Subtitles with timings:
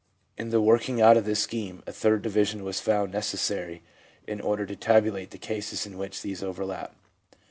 [0.35, 3.83] In the working out of this scheme, a third division was found necessary
[4.25, 6.95] in order to tabulate the cases in which these overlap.